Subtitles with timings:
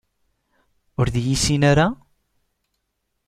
[0.99, 1.87] Ur d-iyi-yessin ara?